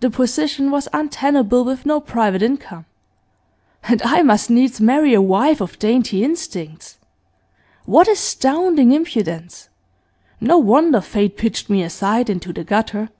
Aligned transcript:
The 0.00 0.08
position 0.08 0.70
was 0.70 0.88
untenable 0.94 1.62
with 1.62 1.84
no 1.84 2.00
private 2.00 2.40
income. 2.42 2.86
And 3.84 4.00
I 4.00 4.22
must 4.22 4.48
needs 4.48 4.80
marry 4.80 5.12
a 5.12 5.20
wife 5.20 5.60
of 5.60 5.78
dainty 5.78 6.24
instincts! 6.24 6.96
What 7.84 8.08
astounding 8.08 8.92
impudence! 8.92 9.68
No 10.40 10.56
wonder 10.56 11.02
Fate 11.02 11.36
pitched 11.36 11.68
me 11.68 11.82
aside 11.82 12.30
into 12.30 12.50
the 12.50 12.64
gutter. 12.64 13.10